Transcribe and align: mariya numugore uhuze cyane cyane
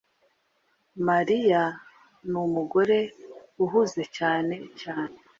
mariya 1.07 1.61
numugore 2.31 2.97
uhuze 3.63 4.01
cyane 4.17 4.55
cyane 4.81 5.15